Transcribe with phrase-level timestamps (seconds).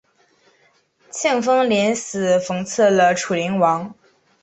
[1.11, 3.93] 庆封临死讽刺了楚灵王。